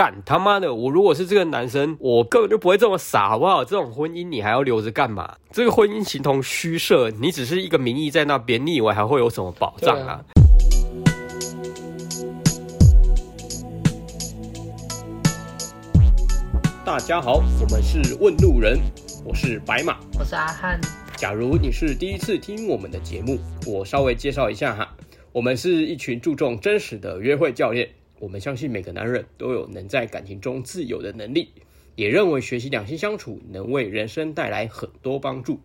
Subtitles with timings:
[0.00, 0.72] 干他妈的！
[0.72, 3.62] 我如果是这个男生，我根本就不会这么傻，好不好？
[3.62, 5.36] 这种婚姻你还要留着干嘛？
[5.52, 10.24] 这个婚姻形同虚设，你只是一个名义在那边，你以为还会有什么保障啊？
[16.82, 18.78] 大家好，我们是问路人，
[19.22, 20.80] 我是白马，我是阿汉。
[21.14, 24.96] 假如你是第一次听我们的节目，我稍微介绍一下哈，
[25.30, 27.86] 我们是一群注重真实的约会教练。
[28.20, 31.48] 我们相信每个男人都有能在感情中自由的能力，
[31.96, 35.58] 也认为学习两性相处能为人生带来很多帮助。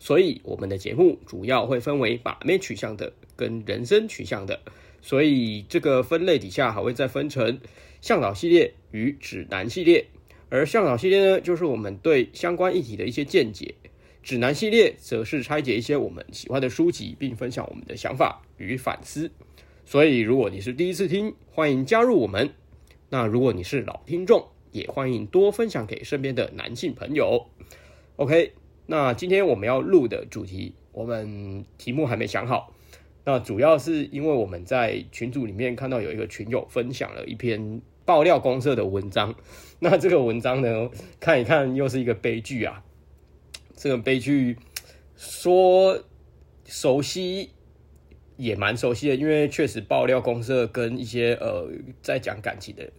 [0.00, 4.60] 所以，我们的节目主要会分为把妹取向的跟人生取向的。
[5.00, 7.60] 所以，这个分类底下还会再分成
[8.00, 10.06] 向导系列与指南系列。
[10.50, 13.74] 而向导系列呢，就是我们对相关议题的一些见解；
[14.22, 19.30] 指南系列则是拆解一些我们喜欢的书籍，并分享我们的想法与反思。
[19.86, 22.50] 所以，如果你是第一次听，欢迎加入我们。
[23.10, 27.46] 那如果你是老听众，也欢迎多分享给身边的男性朋友。
[28.16, 28.54] OK，
[28.86, 32.72] 那今天我们要录的主题，我们题目还没想好。
[33.24, 39.34] 那主要是因为我们在群组里面看到有一个群友分享了一篇爆料公社的文章。
[39.78, 42.82] 那这个文章呢，看一看又是一个悲剧啊。
[43.76, 44.56] 这个悲剧
[45.14, 46.02] 说
[46.64, 47.50] 熟悉。
[48.36, 51.68] 也蛮熟悉的，因为确实爆料公社跟一些呃
[52.02, 52.90] 在讲感情的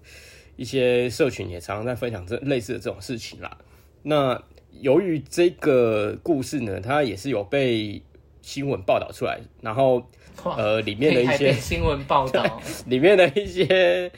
[0.55, 3.57] 一些社群也常常在分享这类似的这种事情啦。
[4.03, 4.41] 那
[4.81, 8.01] 由于这个故事呢，它也是有被
[8.41, 10.09] 新闻报道出来，然后
[10.43, 14.11] 呃里面的一些新闻报道 里面的一些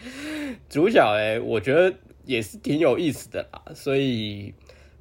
[0.70, 3.74] 主角，哎，我觉得也是挺有意思的啦。
[3.74, 4.54] 所以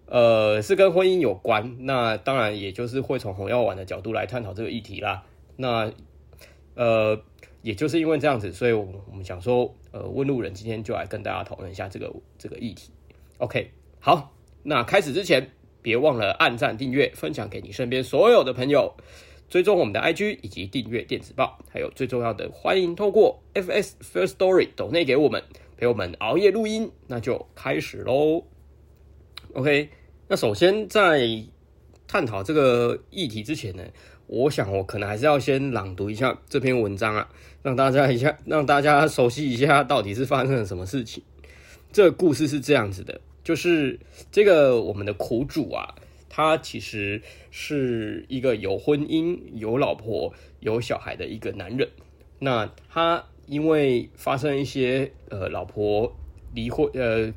[0.06, 5.24] 呃是跟婚姻有关，那当然也就是会从红药丸的角度来探讨这个议题啦。
[5.56, 5.90] 那
[6.74, 7.20] 呃，
[7.62, 12.90] 也就是因为这样子，所以我们想说，呃，问路人今天就来跟大家讨论一下这个这个议题。
[13.38, 15.50] OK，好，那开始之前，
[15.82, 18.94] 别忘了按赞、订阅、分享给你身边所有的朋友，
[19.48, 25.42] 追踪我们的 IG 以及订阅电子报，还有最重要的，欢迎透过 FS Firstory 抖内给我们，
[25.76, 26.90] 陪我们熬夜录音。
[27.06, 28.44] 那就开始喽。
[29.54, 29.88] OK，
[30.28, 31.26] 那首先在
[32.06, 33.82] 探讨这个议题之前呢，
[34.28, 37.28] 我想，我可能还是要先朗读一下这篇文章啊，
[37.62, 41.22] 让大家一下， 让大家熟悉一下到底是发生了什么事情。
[41.92, 44.00] 这个故事是这样子的，就是
[44.32, 45.94] 这个我们的苦主啊，
[46.28, 47.22] 他其实
[47.52, 51.88] 是一个有婚姻、有老婆、有小孩的一个男人。
[52.40, 56.16] 那他因为发生一些呃老婆
[56.52, 57.32] 离婚，呃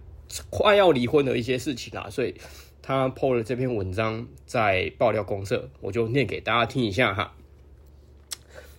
[0.50, 2.34] 快要离婚的一些事情啊，所以。
[2.90, 7.36] 他 PO 了这篇文章在爆料公社，我就念给大家听一下哈。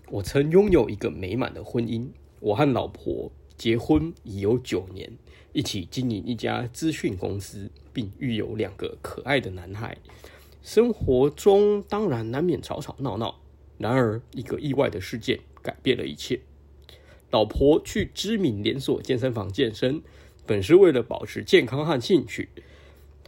[0.08, 2.08] 我曾拥有一个美满的婚姻，
[2.40, 5.12] 我和老婆结婚已有九年，
[5.52, 9.96] 一起经营一家资讯公司，并育有两个可爱的男孩。
[10.60, 13.38] 生活中当然难免吵吵闹闹，
[13.78, 16.40] 然而一个意外的事件改变了一切。
[17.30, 20.02] 老婆去知名连锁健身房健身，
[20.44, 22.48] 本是为了保持健康和兴趣。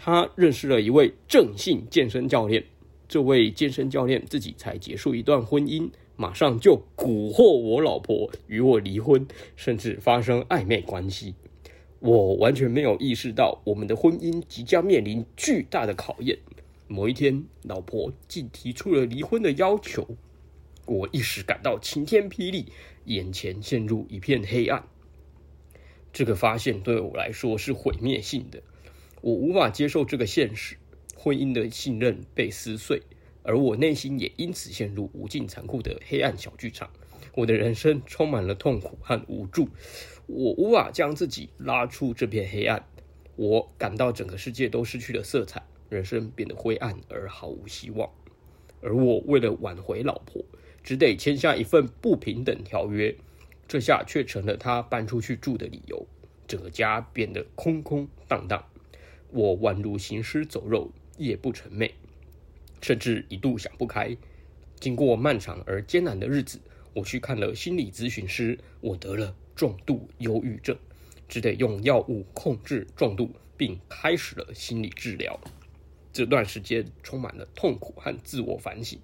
[0.05, 2.65] 他认识了一位正性健身教练，
[3.07, 9.25] 这位健身教练自己才结束一段婚姻，马上就蛊惑我老婆与我离婚，
[9.55, 11.37] 甚至发生暧昧关系。
[12.01, 16.37] 我完全没有意识到我们的婚姻即将面临巨大的考验。
[16.89, 20.05] 某一天，老婆竟提出了离婚的要求，
[20.85, 22.67] 我一时感到晴天霹雳，
[23.05, 24.83] 眼前陷入一片黑暗。
[26.13, 28.61] 这个发现对我来说是毁灭性的。
[29.23, 30.77] 我无法接受这个现实，
[31.17, 33.03] 婚姻的信任被撕碎，
[33.45, 36.91] 而我内心也因此陷入无尽残酷的黑暗小剧场。
[37.37, 39.69] 我的人生充满了痛苦和无助，
[40.27, 42.85] 我无法将自己拉出这片黑暗。
[43.37, 48.11] 我感到整个世界都失去了色彩，人生变得灰暗而毫无希望。
[48.81, 50.45] 而我为了挽回老婆，
[50.83, 53.15] 只得签下一份不平等条约，
[53.69, 56.05] 这下却成了他搬出去住的理由。
[56.49, 58.65] 整个家变得空空荡荡。
[59.33, 61.91] 我宛如行尸走肉，夜不成寐，
[62.83, 64.15] 甚至一度想不开。
[64.79, 66.61] 经过漫长而艰难的日子，
[66.93, 70.77] 我去看了心理咨询师，我得了重度忧郁症，
[71.29, 75.41] 只得用药物控制重度，并开始了心理治疗。
[76.13, 79.01] 这段时间充满了痛苦和自我反省。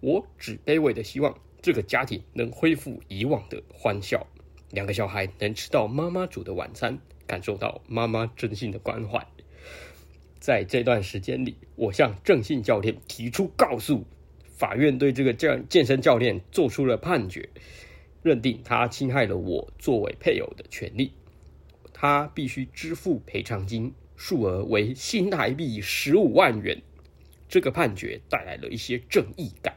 [0.00, 4.26] 我只卑微的希望这个家庭能恢复以往的欢笑，
[4.72, 9.26] 两个小孩能吃到妈妈煮的晚餐，感受到妈妈真心的关怀。
[10.44, 14.04] 在这段时间里，我向正性教练提出告诉，
[14.58, 17.48] 法院对这个健健身教练做出了判决，
[18.22, 21.12] 认定他侵害了我作为配偶的权利。
[21.94, 26.82] 他必须支付赔偿金，数额为新台币十五万元。
[27.48, 29.74] 这个判决带来了一些正义感，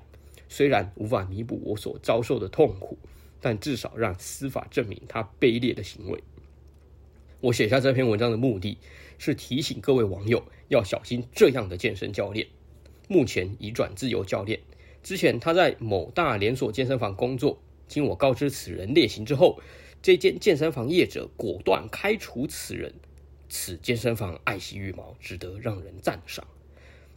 [0.49, 2.97] 虽然无法弥补我所遭受的痛苦，
[3.39, 6.21] 但至少让司法证明他卑劣的行为。
[7.39, 8.79] 我写下这篇文章的目的
[9.17, 12.47] 是提醒各位网友要小心这样的健身教练。
[13.07, 14.59] 目前已转自由教练，
[15.01, 19.59] 之前他在某大连锁健身房工作，经我告知此人劣行之后，
[20.01, 22.93] 这间健身房业者果断开除此人。
[23.49, 26.45] 此健身房爱惜羽毛，值得让人赞赏。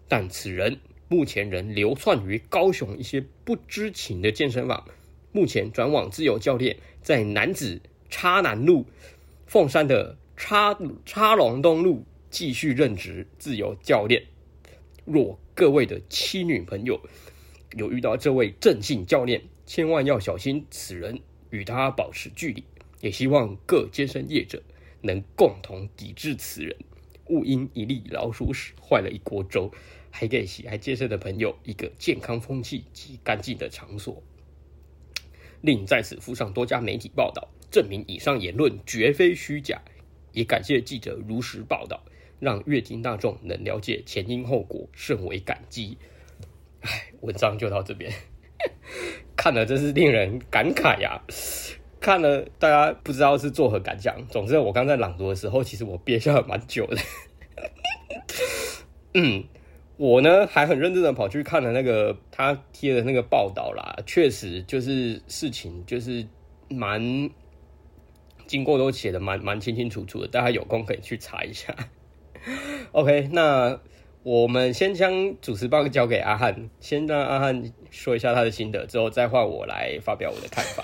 [0.06, 4.86] 但此人目前仍流窜于高雄一些不知情的健身房，
[5.32, 8.86] 目前转往自由教练，在男子叉南路、
[9.46, 14.24] 凤山的叉叉龙东路继续任职自由教练。
[15.04, 16.98] 若各位的妻女朋友
[17.76, 21.20] 有遇到这位正姓教练，千万要小心此人，
[21.50, 22.64] 与他保持距离。
[23.00, 24.62] 也希望各健身业者
[25.02, 26.74] 能共同抵制此人，
[27.26, 29.70] 勿因一粒老鼠屎坏了一锅粥。
[30.10, 34.22] 还给喜爱健身的朋友一个健康风气及干净的场所。
[35.60, 39.82] 另在此附上多家媒体报道，证明以上言论绝非虚假。
[40.32, 42.02] 也感谢记者如实报道，
[42.38, 45.98] 让阅听大众能了解前因后果，甚为感激。
[46.80, 48.12] 唉，文章就到这边，
[49.36, 51.22] 看了真是令人感慨呀、
[52.00, 54.26] 看了大家不知道是作何感想。
[54.28, 56.96] 总之，我刚在朗读的时候，其实我憋笑了蛮久的。
[59.14, 59.44] 嗯。
[59.96, 66.26] 我呢还很认真的跑去看了那个他贴的那个报道啦，确实就是事情就是
[66.70, 67.28] 蛮
[68.50, 71.72] 经过都写的蛮蛮清清楚楚的，大家有空可以去查一下。
[72.90, 73.78] OK，那
[74.24, 80.82] 我们先将主持棒交给阿汉，先让阿汉说一下他的心得，之后再换我来发表我的看法。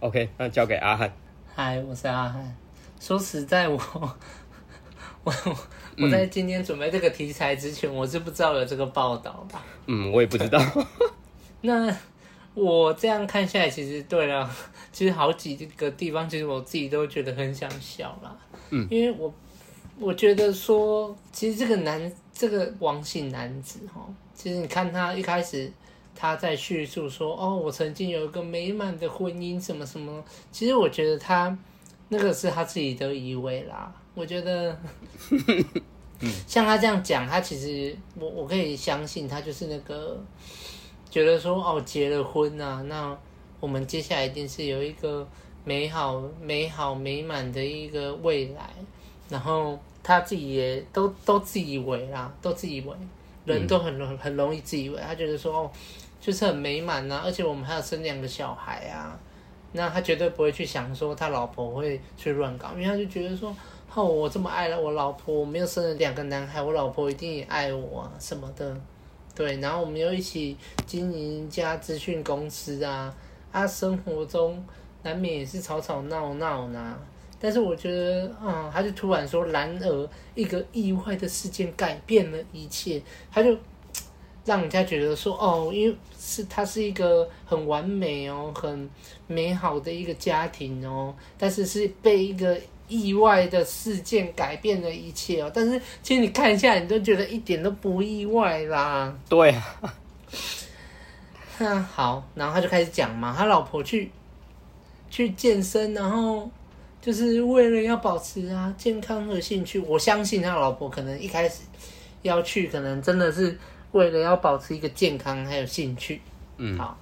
[0.00, 1.10] OK，那交给阿汉。
[1.54, 2.54] 嗨，我是阿汉。
[3.00, 3.80] 说实在我，
[5.24, 5.56] 我我。
[5.98, 9.64] 我在今天准备这个题材之前，我是不知道有这个报道吧？
[9.86, 10.60] 嗯，我也不知道。
[11.62, 11.96] 那
[12.52, 14.50] 我这样看下来，其实对了，
[14.96, 18.34] 其实好几个地方，其实我自己都觉得很想笑啦。
[18.70, 19.30] 嗯，因为我
[19.98, 25.70] 我觉得说，其实这个男，这个王姓男子哈，其实你看他一开始
[26.14, 31.54] 他在叙述说，哦，我曾经有一个美满的婚姻，什么什么，其实我觉得他
[32.08, 33.94] 那个是他自己的以为啦。
[34.14, 34.74] 我觉得，
[36.46, 40.18] 像他这样讲，他其实我我可以相信他就是那个
[41.10, 43.14] 觉得说哦，结了婚啊，那
[43.66, 45.26] 我们接下来一定是有一个
[45.64, 48.70] 美好、美好、美满的一个未来。
[49.28, 52.94] 然后他自己也都都自以为啦，都自以为，
[53.44, 55.70] 人都很容很容易自以为，他觉得说哦，
[56.20, 59.18] 就是很美满啊，而且我们还要生两个小孩啊，
[59.72, 63.52] 那他绝对不会去想说他老婆会去乱搞，因为他就觉得说。
[63.94, 68.78] 哦，我这么爱了我老婆，我们又生了两个男孩，我老婆一定也爱我啊，什么的，
[69.34, 70.54] 对，然后我们又一起
[70.84, 73.14] 经营一家资讯公司啊，
[73.56, 74.62] 啊，生活中
[75.02, 76.98] 难免也是吵吵闹闹呢。
[77.40, 83.00] 但是我觉得，嗯，他就突然说，然而一个意外的事件改变了一切，
[83.32, 83.56] 他就
[84.44, 88.90] 让人家觉得说，哦，因为是他是一个很完美哦，很
[89.26, 92.58] 美好的一个家庭哦，但是是被一个。
[92.88, 99.12] 意外的事件改变了一切哦，但是其实你看一下，你都觉得一点都不意外啦。
[99.28, 99.92] 对啊，
[101.58, 104.10] 那好，然后他就开始讲嘛，他老婆去
[105.10, 106.50] 去健身，然后
[107.00, 109.78] 就是为了要保持啊健康和兴趣。
[109.78, 111.62] 我相信他老婆可能一开始
[112.22, 113.58] 要去，可能真的是
[113.92, 116.20] 为了要保持一个健康还有兴趣。
[116.58, 116.98] 嗯，好。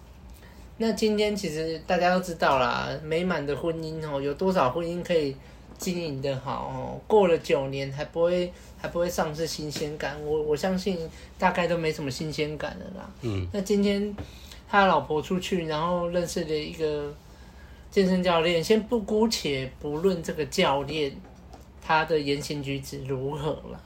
[0.76, 5.37] 那今天其实大家都知道啦，美满的婚姻哦，有多少婚姻可以？
[5.78, 10.99] 经营的好哦，过了九年还不会还不会丧失新鲜感，我我相信
[11.38, 13.11] 大概都没什么新鲜感了啦。
[13.23, 14.14] 嗯，那今天
[14.69, 17.12] 他老婆出去，然后认识了一个
[17.90, 21.14] 健身教练，先不姑且不论这个教练
[21.83, 23.81] 他的言行举止如何了，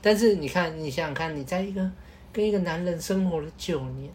[0.00, 1.90] 但是你看，你想想看，你在一个
[2.32, 4.10] 跟一个男人生活了九年。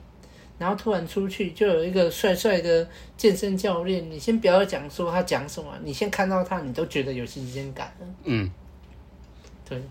[0.61, 2.87] 然后突然出去，就有一个帅帅的
[3.17, 4.11] 健身教练。
[4.11, 8.05] 你先不要讲说他讲什么，你先看到他，你都觉得有新鲜感了。
[8.25, 8.47] 嗯，
[9.67, 9.81] 对。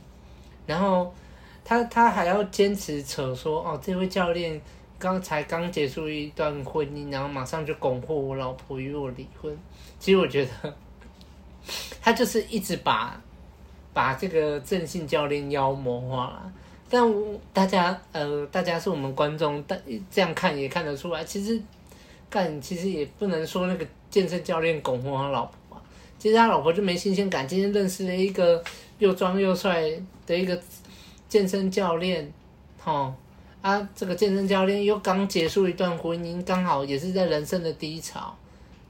[0.68, 1.12] 然后
[1.64, 4.60] 他他还要坚持扯说，哦，这位教练
[4.96, 9.52] 刚才刚结束一段婚姻，然后马上就拱火我老婆与我离婚。
[9.98, 10.72] 其实我觉得
[12.00, 13.20] 他就是一直把
[13.92, 16.52] 把这个郑姓教练妖魔化了。
[16.90, 17.02] 但
[17.52, 19.80] 大家呃，大家是我们观众，但
[20.10, 21.58] 这样看也看得出来，其实
[22.28, 25.82] 干其实也不能说那个健身教练拱火他老婆嘛，
[26.18, 27.46] 其实他老婆就没新鲜感。
[27.46, 28.62] 今天认识了一个
[28.98, 29.84] 又装又帅
[30.26, 30.60] 的一个
[31.28, 32.30] 健身教练，
[32.84, 33.14] 哦，
[33.62, 38.36] 啊，这个健身教练又刚结束一段婚姻，刚好也是在人生的低潮，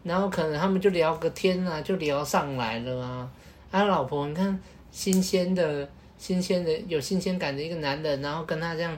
[0.03, 3.31] 然后可能他们就聊个天啊，就聊上来了啊。
[3.71, 4.59] 他老婆，你看
[4.91, 5.87] 新鲜的、
[6.21, 8.97] 新鲜的、有新鲜感的一个男人，然后跟他这样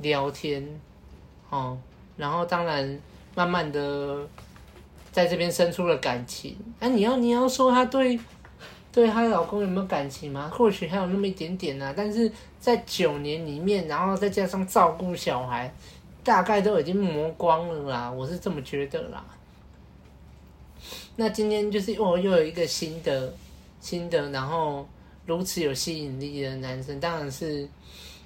[0.00, 0.62] 聊天，
[1.48, 1.78] 哦，
[2.18, 3.00] 然后当然
[3.34, 4.28] 慢慢的
[5.10, 6.54] 在这边生出了感情。
[6.78, 8.20] 啊，你要你要说他对
[8.92, 10.50] 对他老公有没有感情吗？
[10.52, 15.74] 或许还有那么一点点啊，但是在九年里面，然后再加上照顾小孩，
[16.22, 18.10] 大概都已经磨光了啦。
[18.10, 19.24] 我是这么觉得啦。
[21.16, 23.32] 那今天就是哦，又有一个新的。
[23.80, 24.84] 新的，然后
[25.28, 27.68] 如此有吸引力的男生，当然是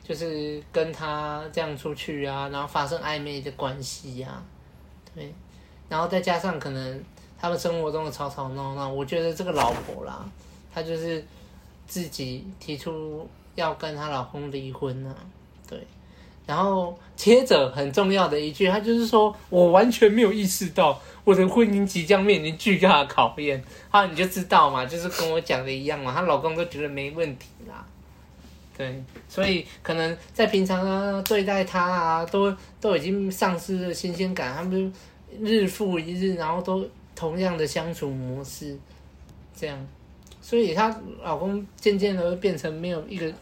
[0.05, 4.45] 就是跟他这样出去啊，然后发生暧昧的关系呀、啊，
[5.13, 5.35] 对，
[5.89, 7.05] 然后再加上可能
[7.37, 10.25] 他们生活中的吵吵闹闹，我觉得这个老婆啦，
[10.73, 11.25] 她就是
[11.89, 15.17] 自己提出要跟她老公离婚啊，
[15.69, 15.85] 对，
[16.47, 21.01] 然后接着很重要的一句，他就是说我完全没有意识到。
[21.25, 27.87] 我的婚姻即将面临巨大的考验，好，你就知道嘛，就是跟我讲的一样嘛，她老公都觉得没问题啦，
[28.77, 34.93] 对，所以可能在平常啊对待她啊，都都已经丧失了新鲜感，他们
[35.41, 36.85] 日复一日，然后都
[37.15, 38.77] 同样的相处模式，
[39.55, 39.79] 这样，
[40.41, 43.33] 所以她老公渐渐的变成没有一个，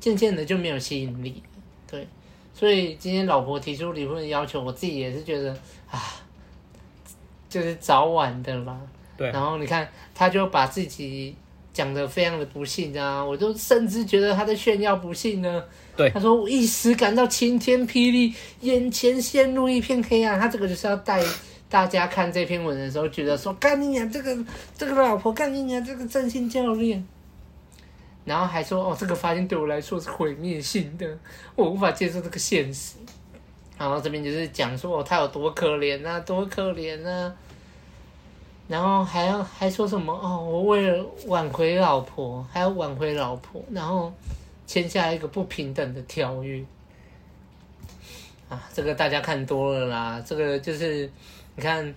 [0.00, 1.42] 渐渐的就没有吸引力，
[2.54, 5.56] 所以今天老婆提出离婚的要求，我自己也是觉得
[5.90, 6.00] 啊。
[7.48, 8.74] 就是早晚的啦，
[9.14, 9.30] 对。
[9.30, 11.36] 然后你看，他就把自己
[11.70, 15.62] 讲的非常的不幸啊，我就甚至觉得他在炫耀不幸呢。
[15.94, 18.32] 对，他说我一时感到晴天霹雳，
[18.62, 20.40] 眼前陷入一片黑暗。
[20.40, 21.22] 他这个就是要带
[21.68, 24.34] 大家看这篇文的时候，觉得说干你娘这个
[24.74, 27.06] 这个老婆干你娘这个正性教练，
[28.24, 31.18] 然后还说哦，这个发现对我来说是毁灭性的，
[31.54, 32.96] 我无法接受这个现实。
[33.78, 37.34] 然后这边就是讲说哦，他有多可怜啊，多可怜啊。
[38.68, 40.38] 然后还要还说什么哦？
[40.40, 44.12] 我为了挽回老婆，还要挽回老婆，然后
[44.66, 46.64] 签下一个不平等的条约
[48.48, 48.62] 啊！
[48.72, 51.10] 这个大家看多了啦，这个就是
[51.56, 51.92] 你看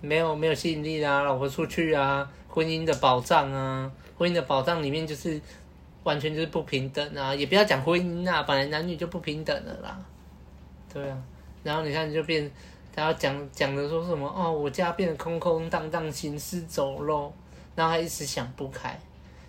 [0.00, 5.40] 没有没有吸引力啊，老婆出去啊，婚姻的保障啊，婚姻的保障里面就是
[6.02, 7.34] 完全就是不平等啊！
[7.34, 9.98] 也不要讲婚姻啊，本来男女就不平等了啦，
[10.92, 11.22] 对啊，
[11.62, 12.50] 然后你看就变。
[12.96, 17.34] 他要讲讲的说什么哦，我家变得空空荡荡，行尸走肉，
[17.74, 18.96] 然后他一时想不开。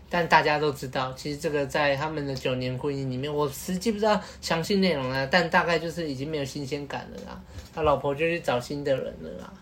[0.10, 7.40] 但大家都知道，其实这个在他们的九年婚姻里面，我实际不知道详细内容啊，但大概就是已经没有新鲜感了啦。
[7.72, 9.54] 他老婆就去找新的人了啦，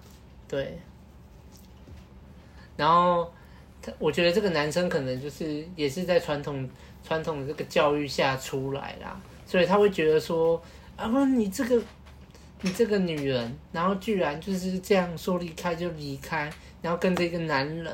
[0.47, 0.79] 对。
[2.77, 3.29] 然后
[3.99, 6.69] 我觉得这个男生可能就是也是在传统
[7.03, 10.61] 传统的这个教育下出来啦，所以他会觉得说
[10.95, 11.81] 啊，不，你这个。
[12.65, 16.49] 你这个女人，然后居然就是这样说离开就离开，
[16.81, 17.85] 然后跟着一个男人，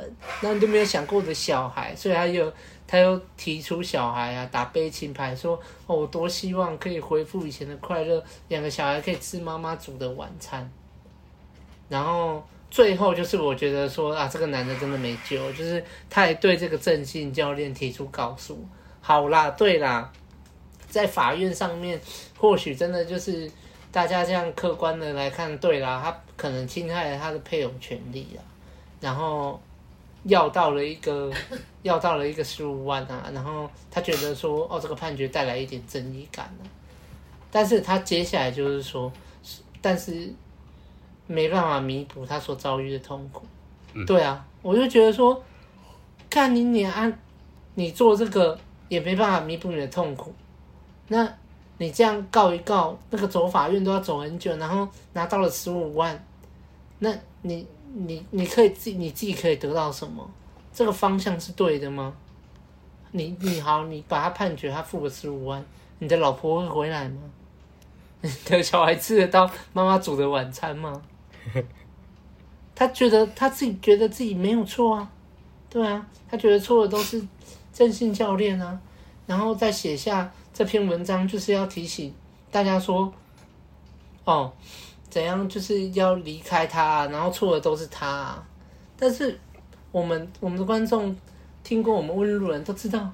[0.41, 2.53] 然后你都没有想过的小孩，所以他又
[2.85, 10.71] 他又提出小孩啊，打悲情牌，说哦，我多希望可以恢复以前的快乐，两个小孩可以吃妈妈煮的晚餐。
[11.87, 18.63] 然后最后就是我觉得说啊，这个男的真的没救，就是他也对这个正信教练提出告诉。
[19.01, 20.11] 好啦，对啦，
[20.87, 21.99] 在法院上面
[22.37, 23.49] 或许真的就是。
[23.91, 28.39] 大家这样客观的来看，对啦，他可能侵害了他的配偶权利啊，
[29.01, 29.59] 然后
[30.25, 31.33] 要到了一个
[31.81, 36.69] 要到了一个十五万啊，然后他觉得说，哦，这个判决带来一点争议感啊，
[37.49, 39.11] 但是他接下来就是说，
[39.81, 40.31] 但是
[41.29, 43.45] 没办法弥补他所遭遇的痛苦，
[43.93, 45.41] 嗯、对啊，我就觉得说，
[46.29, 47.09] 看你你啊，
[47.75, 48.59] 你做这个
[48.89, 50.33] 也没办法弥补你的痛苦，
[51.07, 51.31] 那。
[51.81, 56.21] 你这样告一告，那个走法院都要走很久，然后拿到了十五万，
[56.97, 57.09] 那
[57.41, 60.29] 你你你可以自己你自己可以得到什么？
[60.73, 62.13] 这个方向是对的吗？
[63.11, 65.63] 你你好，你把他判决，他付了十五万，
[65.99, 67.21] 你的老婆会回来吗？
[68.19, 71.01] 你的小孩吃得到妈妈煮的晚餐吗？
[72.75, 75.11] 他觉得他自己觉得自己没有错啊，
[75.69, 77.21] 对啊，他觉得错的都是
[77.73, 78.79] 正信教练啊，
[79.25, 80.31] 然后再写下。
[80.51, 82.13] 这篇文章就是要提醒
[82.51, 83.13] 大家说，
[84.25, 84.51] 哦，
[85.09, 88.45] 怎样就是要离开他啊，然后错的都是他啊。
[88.97, 89.39] 但是
[89.93, 91.15] 我们我们的观众
[91.63, 93.09] 听过我们问路人都知道，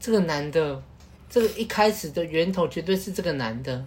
[0.00, 0.82] 这个男的，
[1.28, 3.84] 这个一开始的源头绝对是这个男的，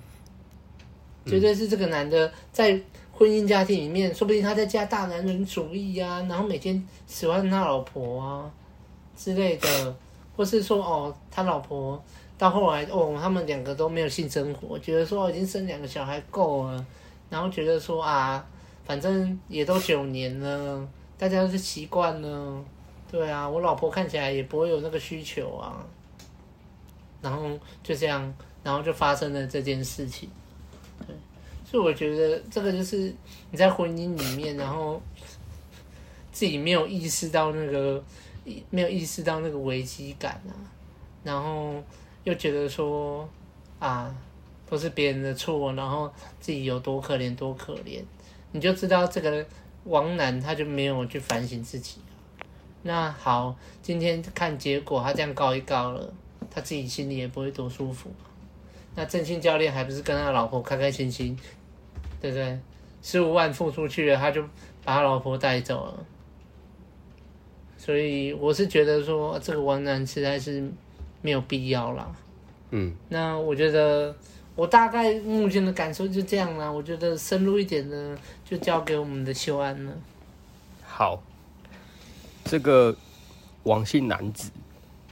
[1.26, 2.80] 绝对是这个男的在
[3.20, 8.50] 婚姻家庭里面，说不定他在家大男人主义、啊，然后每天喜欢他老婆啊
[9.14, 9.96] 之类的，
[10.38, 12.02] 或是说哦，他老婆
[12.38, 16.86] 到后来哦，他们两个都没有性生活，觉得说已经生两个小孩够了，
[17.30, 18.48] 然后觉得说啊，
[18.86, 22.64] 反正也都九年了，大家都是习惯了，
[23.12, 25.86] 对啊，我老婆看起来也不会有那个需求啊，
[27.22, 27.50] 然后
[27.84, 28.34] 就这样，
[28.64, 30.30] 然后就发生了这件事情。
[31.06, 31.14] 对
[31.70, 33.14] 所以我觉得这个就是
[33.52, 35.00] 你在婚姻里面，然后
[36.32, 38.04] 自己没有意识到那个，
[38.72, 40.58] 没有意识到那个危机感啊，
[41.24, 41.76] 然后
[42.24, 43.30] 又觉得说
[43.78, 44.12] 啊，
[44.68, 48.02] 都是别人的错，然后自己有多可怜多可怜，
[48.52, 49.46] 你就知道这个
[49.84, 51.98] 王楠他就没有去反省自己。
[52.82, 56.12] 那好，今天看结果，他这样告一告了，
[56.50, 58.10] 他自己心里也不会多舒服。
[58.96, 61.38] 那正庆教练还不是跟他老婆开开心心？
[62.22, 62.60] 对不对？
[63.02, 64.42] 十五万付出去了，他就
[64.84, 66.06] 把他老婆带走了。
[67.78, 70.70] 所以我是觉得说，这个王楠实在是
[71.22, 72.12] 没有必要啦。
[72.72, 74.14] 嗯，那我觉得
[74.54, 76.70] 我大概目前的感受就这样啦。
[76.70, 79.94] 我觉得深入一点的，就交给我们的秀安了。
[80.84, 81.24] 好，
[82.44, 82.94] 这个
[83.64, 84.52] 王姓男子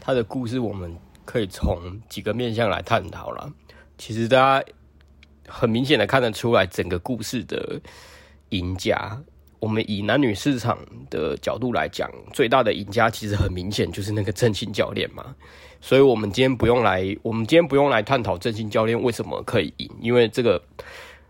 [0.02, 3.54] 他的故事，我们可以从几个面向来探讨了。
[3.98, 4.66] 其实大家。
[5.48, 7.82] 很明显的看得出来，整个故事的
[8.50, 9.18] 赢家，
[9.60, 10.78] 我们以男女市场
[11.10, 15.36] 的角度来讲，最大的赢家其实很明显就是那个正信教练嘛。
[15.80, 20.62] 所以，我们今天不用来，我们今天不用来探讨正信教练为什么可以赢，因为这个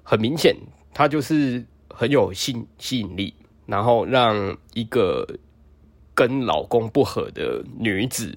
[0.03, 0.55] 很明显，
[0.93, 3.33] 他就是很有吸吸引力，
[3.65, 5.27] 然后让一个
[6.15, 8.33] 跟老公不和的女子，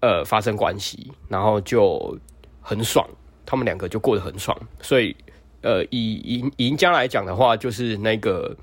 [0.00, 2.18] 呃，发生关系，然后就
[2.60, 3.06] 很爽。
[3.44, 5.14] 他们两个就过得很爽，所以，
[5.62, 8.56] 呃，以赢赢家来讲的话，就是那个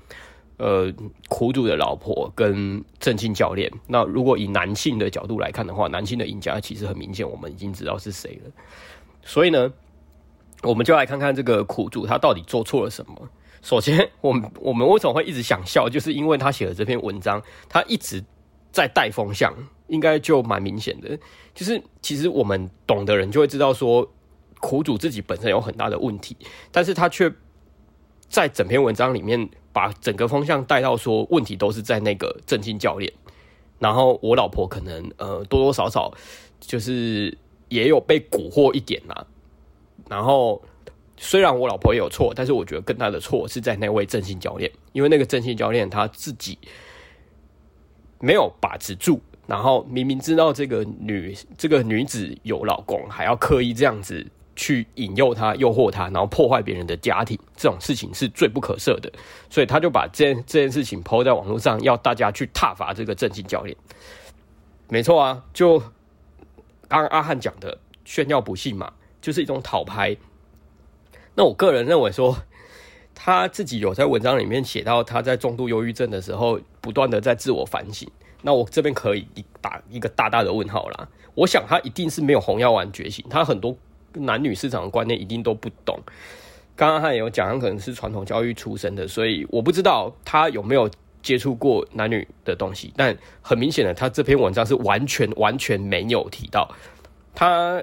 [0.56, 0.92] 呃
[1.28, 3.70] 苦主的老婆跟正庆教练。
[3.86, 8.50] 那如果以男性的角度来看的话，男性的赢家其实很明显，我们已经知道是谁了。
[9.22, 9.72] 所以呢，
[10.62, 13.28] 我们就来看看这个苦主他到底做错了什么。
[13.62, 18.24] 首先，我们我们为什么会一直想笑，就是因为他写的这篇文章，他一直
[18.72, 19.54] 在带风向，
[19.88, 21.18] 应该就蛮明显的。
[21.54, 24.10] 就是其实我们懂的人就会知道说。
[24.60, 26.36] 苦主自己本身有很大的问题，
[26.70, 27.32] 但是他却
[28.28, 33.12] 在整篇文章里面把整个方向带到说，问题都是在那个正经教练，
[33.78, 36.12] 然后我老婆可能呃多多少少
[36.60, 37.36] 就是
[37.68, 39.26] 也有被蛊惑一点啦，
[40.08, 40.62] 然后
[41.16, 46.58] 虽然我老婆也有错，但是我觉得更大的错是在那位正信教练，因为那个正信教练他自己
[48.20, 54.26] 没有把持住，然后明明知道这个女这个女子有老公，还要刻意这样子。
[54.60, 59.10] 去引诱他、诱惑他，然后破坏别人的家庭，这种事情是最不可赦的。
[59.48, 63.74] 所以他就把这件这件事情抛在网络上，要大家去挞伐这个正经教练。
[64.88, 65.78] 没错啊，就
[66.88, 68.92] 刚刚阿汉讲的炫耀不幸嘛，
[69.22, 70.14] 就是一种讨拍。
[71.34, 72.36] 那我个人认为说，
[73.14, 78.06] 他自己有在文章里面写到，他在重度忧郁症的时候，不断的在自我反省。
[78.42, 79.26] 那我这边可以
[79.62, 81.08] 打一个大大的问号啦。
[81.34, 83.74] 我想他一定是没有红药丸觉醒，他很多。
[84.14, 85.98] 男女市场的观念一定都不懂。
[86.76, 90.90] 刚刚他也有讲，他可能是传统教育出身的，所以我不知道他有没有
[91.22, 92.92] 接触过男女的东西。
[92.96, 96.68] 但很明显的，他这篇文章是完全完全没有提到。
[97.34, 97.82] 他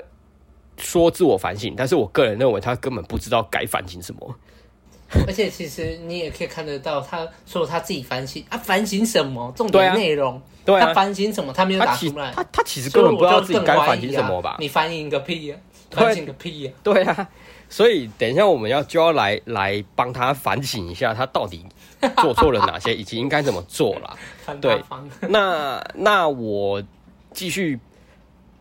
[0.78, 4.36] 说自我反省，但是我个人认为他根本不知道该反省什么。
[5.26, 9.54] 而且其实你也可以看得到，他说他自己反省啊，反省什么？
[9.56, 10.42] 重点内容。
[10.66, 11.54] 对啊，他反省什么？
[11.54, 12.32] 他没有打出来。
[12.32, 14.58] 他他，他其实根本不知道自己该反省什么吧？
[14.60, 15.56] 你反省个屁呀！
[15.91, 16.71] 反省个屁呀！
[16.84, 17.30] 对啊，
[17.69, 21.65] 所以等一下我们要就要来来帮他反省一下，他到底
[22.17, 24.17] 做错了哪些， 以及应该怎么做啦。
[24.62, 24.82] 对，
[25.30, 26.84] 那那我
[27.32, 27.80] 继续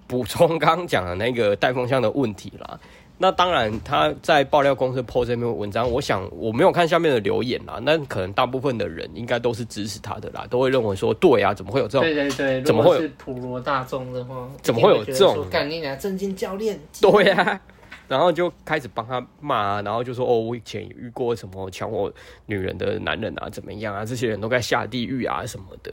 [0.07, 2.79] 补充刚刚讲的那个带风向的问题啦。
[3.19, 7.79] 那当然，他在爆料公司 po 这篇文章，我想我没有看下面的留言啦。
[7.83, 12.03] 那可能大部分的人应该都是支持他的啦，都会认为说，对啊，怎么会有这种？
[12.03, 15.49] 对对对，怎么会是普罗大众的话，怎么会有这种？
[15.51, 16.79] 干你俩正经教练？
[17.01, 17.59] 对啊，
[18.07, 22.13] 然后就开始帮他骂啊，然后就说哦，我以前遇过什么抢我
[22.45, 24.05] 女人的男人啊，怎么样啊？
[24.05, 25.91] 这些人都该下地狱啊什么的。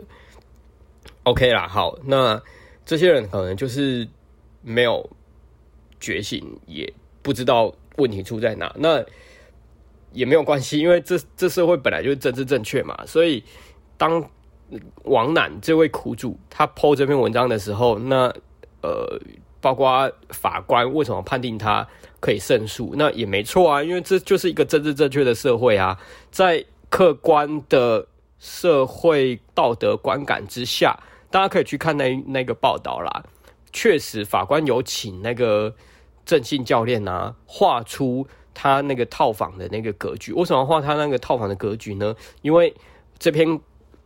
[1.24, 2.42] OK 啦，好，那
[2.86, 4.06] 这些人可能就是
[4.62, 5.10] 没有
[6.02, 6.94] 觉醒也。
[7.24, 9.04] 不知道问题出在哪，那
[10.12, 12.96] 也没有关系，因为这 这社会本来就是政治正确嘛。
[13.08, 13.44] 所以
[13.98, 14.24] 当
[15.06, 18.32] 王楠这位苦主他 po 这篇文章的时候，那
[18.82, 19.20] 呃
[19.60, 21.88] 包括法官为什么判定他
[22.20, 25.98] 可以胜诉，那也没错啊，因为这就是一个政治正确的社会啊，
[26.30, 28.06] 在客观的
[28.40, 31.00] 社会道德观感之下，
[31.32, 33.24] 大家可以去看那那个报道啦。
[33.72, 35.74] 确实，法官有请那个
[36.26, 40.32] 正信教练啊，画出他那个套房的那个格局。
[40.34, 42.16] 为什么要画他那个套房的格局呢？
[42.42, 42.74] 因为
[43.20, 43.60] 这篇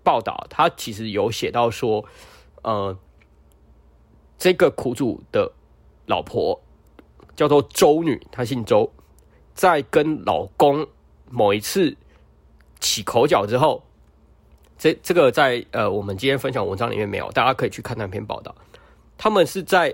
[0.03, 2.05] 报道他其实有写到说，
[2.61, 2.97] 呃，
[4.37, 5.51] 这个苦主的
[6.05, 6.61] 老婆
[7.35, 8.91] 叫做周女，她姓周，
[9.53, 10.87] 在跟老公
[11.29, 11.95] 某一次
[12.79, 13.83] 起口角之后，
[14.77, 18.55] 这这个在呃我们今天分享文章里面没有，大家可以去看那篇报道。
[19.17, 19.93] 他们是在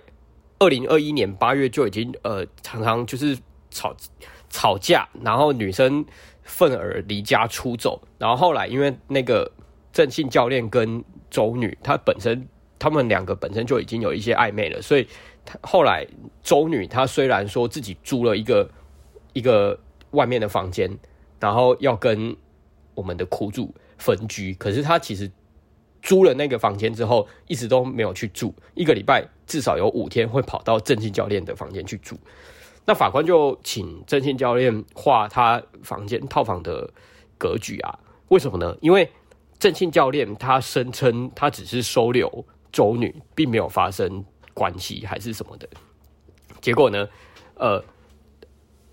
[0.63, 3.37] 二零二一年八月就已经呃常常就是
[3.69, 3.93] 吵
[4.49, 6.05] 吵架，然后女生
[6.43, 9.51] 愤而离家出走，然后后来因为那个
[9.91, 12.47] 郑信教练跟周女，她本身
[12.79, 15.05] 他们两个本身就已经有一些暧昧了，所以
[15.59, 16.07] 后来
[16.41, 18.71] 周女她虽然说自己租了一个
[19.33, 19.77] 一个
[20.11, 20.89] 外面的房间，
[21.41, 22.33] 然后要跟
[22.95, 25.29] 我们的苦主分居，可是她其实。
[26.05, 28.53] 租了那个房间之后，一直都没有去住。
[28.75, 32.17] 一个礼拜至少有五天会跑到正信教练的房间去住。
[32.85, 36.89] 那法官就请正信教练画他房间套房的
[37.37, 37.99] 格局啊？
[38.29, 38.75] 为什么呢？
[38.81, 39.07] 因为
[39.59, 45.69] 正信教练他声称他只是收留周女，并没有发生关系还是什么的。
[46.59, 47.07] 结果呢，
[47.53, 47.85] 呃，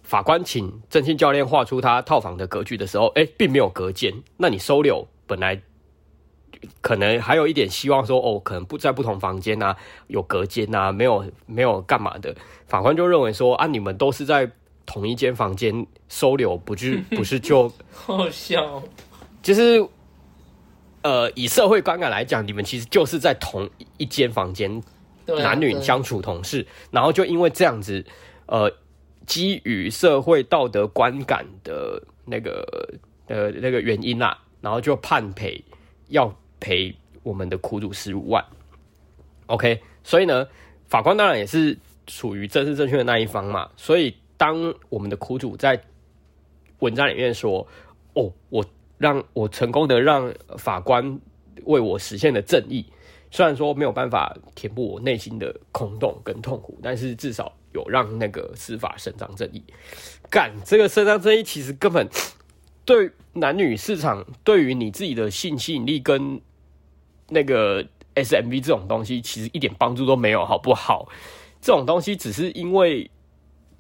[0.03, 4.13] 法官请正信教练画出他套房的格局的时候，哎，并没有隔间。
[4.37, 5.63] 那你收留本来。
[6.83, 9.77] 可能还有一点希望说，哦，可能不在不同房间啊，
[10.09, 12.35] 有隔间啊，没有没有干嘛的。
[12.67, 14.51] 法官就认为说，啊，你们都是在
[14.85, 18.83] 同一间房间收留，不就 不是就好笑？
[19.43, 19.87] 就是
[21.03, 24.83] 呃，以社会观感来讲，你们其实就是在同一间房间，
[25.27, 28.05] 男女相处同事，然后就因为这样子，
[28.47, 28.71] 呃，
[29.27, 35.65] 基于社会道德观感的那个呃那个原因啦，然后就判赔
[36.09, 36.35] 要。
[36.61, 38.45] 赔我们的苦主十五万
[39.47, 40.47] ，OK，所以呢，
[40.87, 43.71] 法官当然也是属于正式正确的那一方嘛。
[43.77, 45.83] 所以当我们的苦主在
[46.79, 47.67] 文章里面说
[48.15, 48.65] ：“哦，我
[48.99, 51.21] 让我成功的让法官
[51.65, 52.87] 为我实现了正义，
[53.31, 59.63] 虽然说没有办法填补我内心的空洞跟痛苦，但是至少有让那个司法伸张正义。
[60.31, 62.09] 干这个伸张正义，其实根本
[62.85, 66.41] 对男女市场，对于你自己的性吸引力跟
[67.31, 67.83] 那个
[68.15, 71.09] SMV 这种东西其实一点帮助都没有，好不好？
[71.63, 73.11] 这种东西只是因为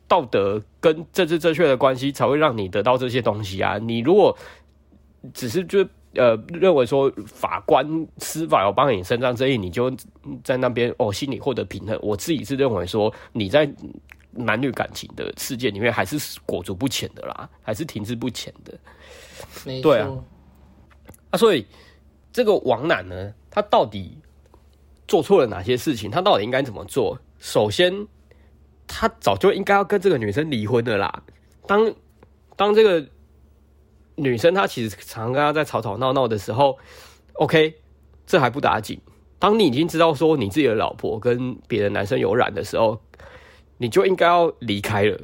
[0.06, 3.78] 道德跟政治正确的关系才会让你得到这些东西啊！
[3.78, 4.36] 你如果
[5.32, 9.90] 只是就呃认为说法官司法要帮你伸张正义，你就
[10.44, 11.98] 在那边哦心里获得平衡。
[12.02, 13.72] 我自己是认为说你在
[14.32, 19.80] 男女感情的世界里面还是裹足不前的啦，还是停滞不前的。
[19.80, 20.10] 对啊，
[21.30, 21.64] 啊，所以
[22.32, 23.32] 这个王楠呢？
[23.50, 24.18] 他到底
[25.08, 26.10] 做错了哪些事情？
[26.10, 27.18] 他到底应该怎么做？
[27.38, 28.06] 首先，
[28.86, 31.22] 他早就应该要跟这个女生离婚的啦。
[31.66, 31.92] 当
[32.56, 33.06] 当这个
[34.16, 36.78] 女生她其实常常跟他在吵吵闹闹的时候
[37.34, 37.74] ，OK，
[38.26, 39.00] 这还不打紧。
[39.38, 43.00] 当你已经知道说你自己的老婆跟别的男生有染的时候，
[43.78, 45.18] 你就应该要离开了，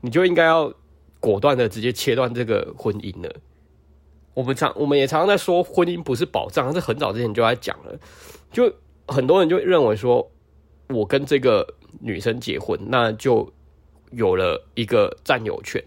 [0.00, 0.72] 你就应该要
[1.20, 3.32] 果断的直接切断这个婚姻了。
[4.34, 7.98] 我们常我们也常常在说，婚姻不是保障，但是很早之前就在讲了。
[8.50, 8.72] 就
[9.06, 10.30] 很多人就认为说，
[10.88, 11.66] 我跟这个
[12.00, 13.50] 女生结婚，那就
[14.10, 15.82] 有了一个占有权，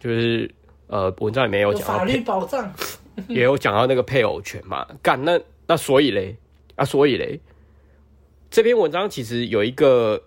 [0.00, 0.50] 就是
[0.88, 2.72] 呃，文章里面有讲到法律保障，
[3.28, 4.86] 也有讲到那个配偶权嘛。
[5.02, 6.36] 干那那所以嘞
[6.76, 7.40] 啊，所以嘞，
[8.50, 10.22] 这篇文章其实有一个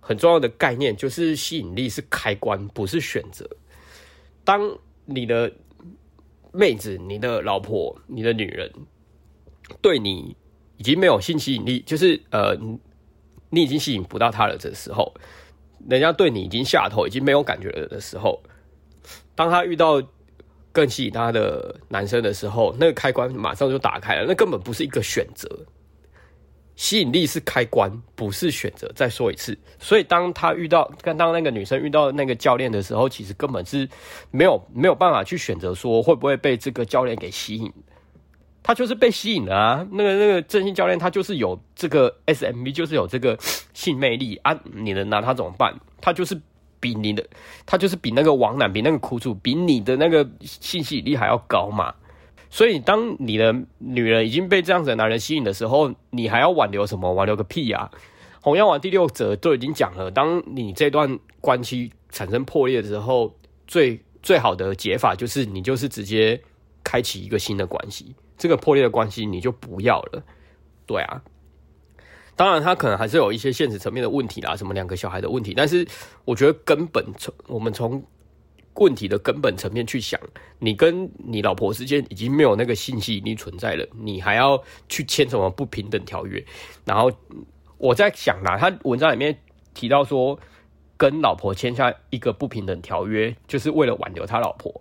[0.00, 3.48] 很重要的概念，就是吸引力是开关，不是选择。
[4.44, 5.52] 当你的
[6.58, 8.68] 妹子，你的老婆，你的女人，
[9.80, 10.36] 对你
[10.76, 12.56] 已经没有性吸引力，就是呃，
[13.50, 15.14] 你已经吸引不到她了的时候，
[15.88, 18.42] 人家对你已经下头，已经没有感觉了的时候，
[19.36, 20.02] 当她遇到
[20.72, 25.48] 更吸引她的男生的时候，那个开关马上就打开了，那根本不是一个选择。
[26.78, 28.88] 吸引力是开关，不是选择。
[28.94, 33.88] 再说一次，所以当他遇到，跟当那个女生遇到那个教练的时候，其实根本是
[34.30, 37.70] 没有没有办法去选择说会不会被这个教练给吸引。
[38.62, 39.86] 他就是被吸引了啊！
[39.90, 43.36] 那个那个正信教练，他就是有这个 SMV，就是有这个
[43.74, 44.56] 性魅力啊！
[44.72, 45.74] 你能拿他怎么办？
[46.00, 46.40] 他就是
[46.78, 47.26] 比你的，
[47.66, 51.92] 他就是比那个王楠，比那个苦主，比你的那个性吸引力还要高嘛。
[52.50, 57.12] 所以，当你的女人已经被这样子的男人吸引的时候，你还要挽留什么？
[57.12, 57.90] 挽留个屁呀！
[58.40, 63.34] 红药丸第六则都已经讲了，当你这段关系产生破裂的时候，
[63.66, 66.40] 最最好的解法就是你就是直接
[66.82, 70.22] 开启一个新的关系，这个破裂的关系你就不要了。
[70.86, 71.22] 对啊，
[72.34, 75.86] 当然他可能还是有一些现实层面的问题啦，什么两个小孩的问题，但是
[76.24, 78.02] 我觉得根本从我们从
[78.78, 80.20] 问题的根本层面去想，
[80.60, 86.44] 你跟你老婆之间已经没有那个信息引力存在了，你还要去签什么不平等条约？
[86.84, 87.10] 然后
[87.76, 89.36] 我在想啦，他文章里面
[89.74, 90.38] 提到说，
[90.96, 94.80] 跟老婆签下一个不平等条约，就是为了挽留他老婆。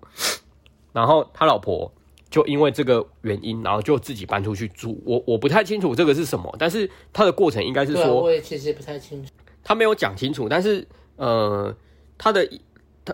[0.94, 1.92] 然后他老婆
[2.30, 5.02] 就因为这个原因，然后就自己搬出去住。
[5.06, 9.32] 我我不太清楚这个是什么，但是他的过程应该是说，啊、我也其实不太清楚，
[9.64, 11.76] 他没有讲清楚，但是呃，
[12.18, 12.48] 他的。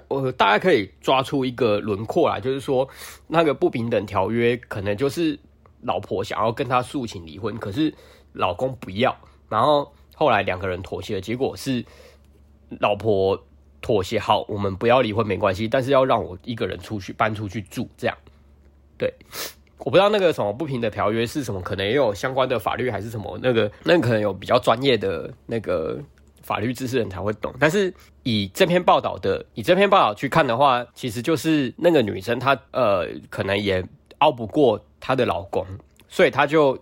[0.08, 2.88] 我大家可以抓出一个轮廓来，就是说
[3.28, 5.38] 那个不平等条约可能就是
[5.82, 7.94] 老婆想要跟他诉请离婚，可是
[8.34, 9.16] 老公不要，
[9.50, 11.84] 然后后来两个人妥协的结果是
[12.80, 13.42] 老婆
[13.82, 18.18] 妥协，好，我们不要离婚没关系，但是要让我一个人出去搬出去住，这样。
[18.98, 19.14] 对，
[19.80, 26.00] 我不知道那个什么不平等条约是什么，可能也有相关的法律还是什么，那个那可能有比较专业的那个。
[26.44, 27.92] 法律知识人才会懂，但是
[28.24, 33.84] 以这篇报道的以这篇报道去看的话，其实就是那个女生她呃可能也
[34.20, 35.66] 拗不过她的老公，
[36.10, 36.78] 所以她就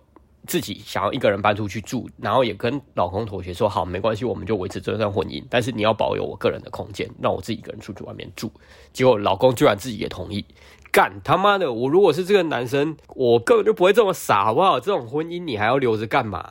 [0.46, 8.52] 自己想要一个人搬出去住，然后也跟老公妥协说好没关系，我们就维持这段婚姻，但是你要保有我个人的空间，让我自己一个人出去外面住。
[8.92, 10.44] 结果老公居然自己也同意，
[10.90, 11.72] 干他妈的！
[11.72, 14.80] 我如果是这个男生，我根本就不会这么傻，好不好？
[14.80, 16.50] 这种婚姻你还要留着干嘛？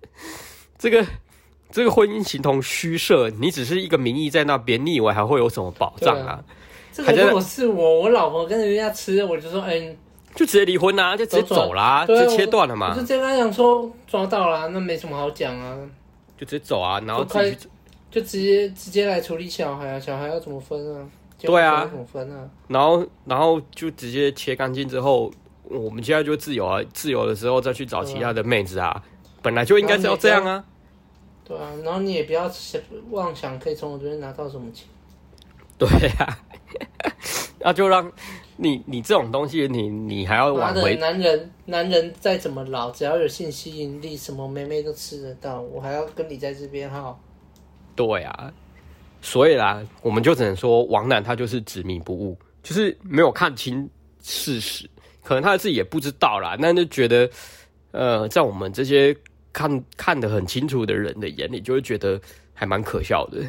[0.76, 1.04] 这个。
[1.76, 6.28] 这个婚姻形同虚设，你只是一个名义在那边，你以为还会有什么保障啊？
[6.28, 6.44] 啊
[6.90, 9.94] 这个如果是我，我老婆跟人家吃，我就说，哎，
[10.34, 12.92] 就直接离婚啊，就直接走啦，啊，就切断了嘛。
[12.92, 15.76] 我就直接跟他讲说，抓到了，那没什么好讲啊，
[16.38, 17.68] 就直接走啊，然后自己
[18.10, 21.04] 就直接直接来处理小孩啊，小孩要怎么分啊？
[21.38, 22.48] 对啊，怎么分啊？
[22.68, 25.30] 然后然后就直接切干净之后，
[25.64, 29.02] 我们现在就自由啊，自由的时候再去找其他的妹子啊，啊
[29.42, 30.64] 本来就应该是要这样啊。
[31.46, 32.80] 对啊，然后你也不要想
[33.10, 34.84] 妄想可以从我这边拿到什么钱。
[35.78, 35.86] 对
[36.18, 36.38] 啊，
[37.60, 38.10] 那就让
[38.56, 41.50] 你你这种东西你，你你还要挽回男人？
[41.66, 45.60] 男人再怎么老，只要有性吸引力，什么妹妹都吃得到。
[45.60, 47.16] 我还要跟你在这边哈？
[47.94, 48.52] 对啊，
[49.20, 53.88] 所以啦，我们就只能说王楠他就是执迷不悟，就是没有看清
[54.20, 54.90] 事实，
[55.22, 57.30] 可能他自己也不知道啦，那就觉得
[57.92, 59.16] 呃，在我们这些。
[59.56, 62.20] 看看得很清楚的人的眼里，就会觉得
[62.52, 63.42] 还蛮可笑的，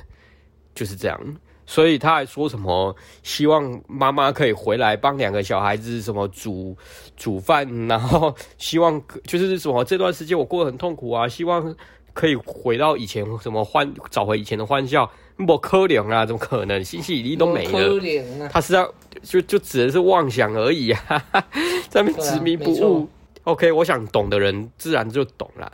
[0.74, 1.20] 就是这样。
[1.65, 6.78] 所以他还说什么希望妈妈可以回来帮两个小孩子什么煮
[7.17, 11.76] 煮饭，然后希望就是什么这段时间我过得很痛苦啊，希望
[12.13, 15.12] 可以回到以前什么欢找回以前的欢笑。
[15.46, 16.82] 不可怜啊，怎么可能？
[16.84, 18.91] 性吸引力都没了，啊、他是要
[19.22, 21.24] 就就只能是妄想而已啊，
[21.89, 23.10] 在那边执迷不悟。
[23.43, 25.72] OK，我想懂的人自然就懂了。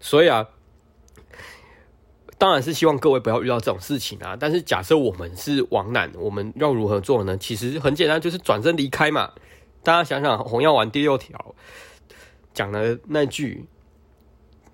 [0.00, 0.48] 所以啊，
[2.38, 4.34] 当然是希望各位不要遇到这种事情啊。
[4.38, 7.36] 但是假设我们是王楠，我们要如何做呢？
[7.36, 9.32] 其实很简单，就是转身离开嘛。
[9.82, 11.54] 大家想想，红药丸第六条
[12.52, 13.66] 讲的那句：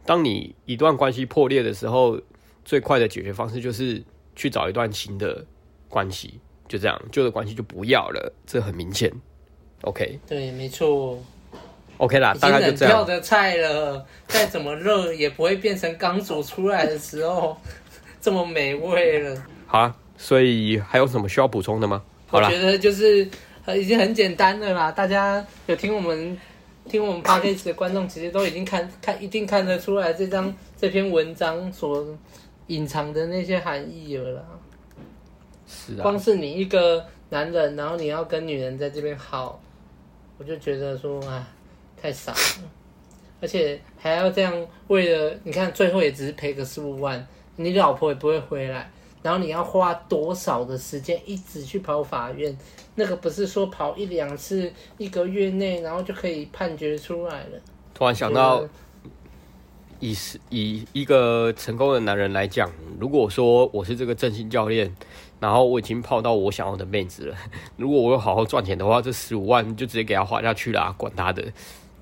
[0.05, 2.21] 当你一段关系破裂的时候，
[2.65, 4.03] 最快的解决方式就是
[4.35, 5.45] 去找一段新的
[5.89, 8.33] 关系，就这样，旧的关系就不要了。
[8.47, 9.13] 这很明显。
[9.83, 11.19] OK，对，没错。
[11.99, 12.95] OK 啦，大概就这样。
[12.95, 17.57] 冷掉的菜了，再怎么热也不会变成刚煮出来的时候
[18.21, 19.43] 这么美味了。
[19.67, 22.03] 好啊，所以还有什么需要补充的吗？
[22.27, 23.27] 好啦，我觉得就是
[23.75, 24.93] 已经很简单的啦。
[24.93, 26.39] 大家有听我们
[26.87, 32.07] 听我们 Podcast 的观众，其实都已经看看一定看得出来这张这篇文章所
[32.67, 34.43] 隐藏的那些含义了啦。
[35.67, 39.59] 是啊，光是你一个男人，然后你要跟女人在这边好，
[40.37, 41.49] 我就觉得说啊。
[42.01, 42.71] 太傻了，
[43.41, 44.53] 而且还要这样，
[44.89, 48.91] 为了你看，最后也只是赔个十五万，你老婆也不会回来，
[49.23, 52.57] 然后你要花多少的时间一直去跑法院？
[52.95, 57.61] 那个不是说跑一两次，一个月内然后就可以判决出来了。
[57.93, 58.65] 突然想到，
[60.01, 60.17] 以
[60.51, 64.95] 以一个成功的男人来讲，如果说我是这个正兴教练，
[65.41, 67.37] 然后我已经泡到我想要的妹子了，
[67.77, 71.45] 如果我有好好赚钱的话，这十五万就直接给他花下去啦，管他的。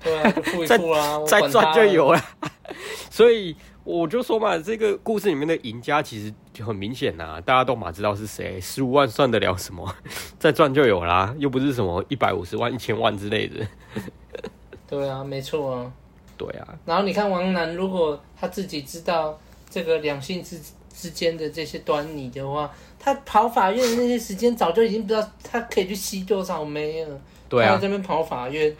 [0.05, 2.21] 对啊，付一付啊，再赚就有了。
[3.09, 8.61] 所以我就说嘛，这个故事里面的赢家其实就很明显呐、啊，大家都嘛知道是谁。
[8.61, 9.95] 十五万算得了什么？
[10.37, 13.65] 再赚就有啦，又不是什么一百五十万、一千万之类的。
[14.87, 15.91] 对啊，没错啊。
[16.37, 16.67] 对啊。
[16.85, 20.59] 然后你看王楠，如果他自己知道这个两性之
[20.93, 27.19] 之间的这些端倪的话，他跑法院的那些时间早就已经不知道他可以去吸多少妹了。
[27.47, 28.75] 对啊，在这边跑法院，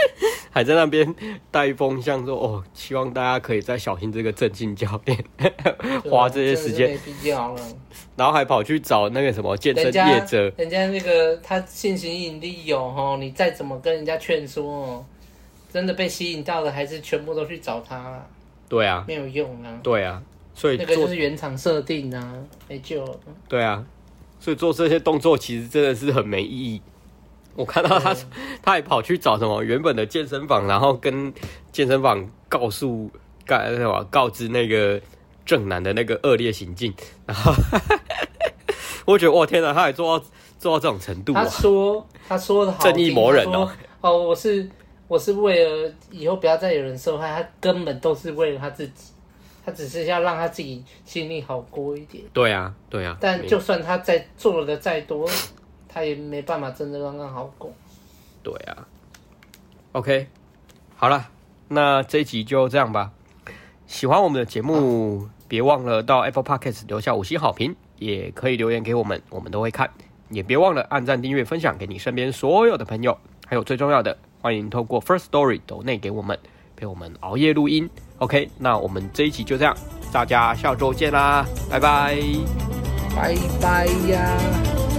[0.50, 1.14] 还在那边
[1.50, 5.24] 带风向说哦，希望大家可以再小心这个正经教练，
[6.10, 6.98] 花这些时间。
[8.16, 15.04] 然后还跑去找那个什么健身业者，人家，那个他性吸引力有哦，你再怎么跟人家劝说哦，
[15.72, 18.26] 真的被吸引到了，还是全部都去找他。
[18.68, 19.78] 对啊，没有用啊。
[19.82, 20.22] 对啊。
[20.54, 22.34] 所以那个就是原厂设定啊，
[22.66, 23.18] 没救了。
[23.46, 23.84] 对啊，
[24.40, 26.80] 所以做这些动作其实真的是很没意义。
[27.56, 28.14] 我看到他，
[28.62, 31.32] 他还跑去找什么原本的健身房，然后跟
[31.72, 33.10] 健身房告诉
[33.46, 35.00] 告什么告知那个
[35.44, 36.92] 正男的那个恶劣行径，
[37.26, 37.52] 然后
[39.06, 40.24] 我觉得哇天哪，他还做到
[40.58, 41.44] 做到这种程度啊！
[41.44, 44.68] 他说他说的好正义魔人哦，哦，我是
[45.08, 49.12] 我是为了以后不要再有人受害，他根本都是为了他自己。
[49.64, 52.22] 他只是要让他自己心里好过一点。
[52.32, 53.16] 对啊，对啊。
[53.20, 55.28] 但就算他再做的再多，
[55.96, 57.72] 他也没办法真的让刚好过。
[58.42, 58.86] 对啊。
[59.92, 60.26] OK，
[60.94, 61.26] 好了，
[61.68, 63.10] 那这一集就这样吧。
[63.86, 69.90] 喜欢我们的节目，别忘了到 Apple Podcast 留下五星好评，也可以留言给我们，我们都会看。
[70.28, 73.16] 也别忘了按赞、订阅、分享给你身边所有的朋友。
[73.46, 76.38] 还有最重要的，欢迎透过 First Story 抖内给我们。
[76.76, 79.74] 陪我们熬夜录音，OK，那我们这一集就这样，
[80.12, 82.18] 大家下周见啦，拜拜，
[83.16, 84.95] 拜拜呀。